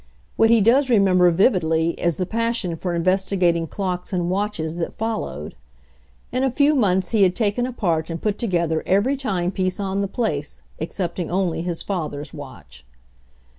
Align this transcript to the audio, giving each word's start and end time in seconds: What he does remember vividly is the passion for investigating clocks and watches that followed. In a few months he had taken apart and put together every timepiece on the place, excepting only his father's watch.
What 0.35 0.49
he 0.49 0.61
does 0.61 0.89
remember 0.89 1.29
vividly 1.29 1.89
is 1.91 2.17
the 2.17 2.25
passion 2.25 2.75
for 2.75 2.95
investigating 2.95 3.67
clocks 3.67 4.11
and 4.11 4.31
watches 4.31 4.77
that 4.77 4.95
followed. 4.95 5.53
In 6.31 6.43
a 6.43 6.49
few 6.49 6.73
months 6.73 7.11
he 7.11 7.21
had 7.21 7.35
taken 7.35 7.67
apart 7.67 8.09
and 8.09 8.19
put 8.19 8.39
together 8.39 8.81
every 8.87 9.15
timepiece 9.15 9.79
on 9.79 10.01
the 10.01 10.07
place, 10.07 10.63
excepting 10.79 11.29
only 11.29 11.61
his 11.61 11.83
father's 11.83 12.33
watch. 12.33 12.83